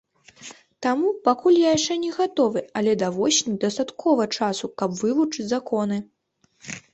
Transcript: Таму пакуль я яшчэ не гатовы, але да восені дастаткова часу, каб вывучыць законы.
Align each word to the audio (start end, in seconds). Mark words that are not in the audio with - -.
Таму 0.83 1.09
пакуль 1.27 1.57
я 1.63 1.73
яшчэ 1.77 1.97
не 2.05 2.09
гатовы, 2.15 2.63
але 2.81 2.95
да 3.03 3.11
восені 3.19 3.53
дастаткова 3.65 4.27
часу, 4.39 4.65
каб 4.85 4.97
вывучыць 5.03 5.47
законы. 5.53 6.01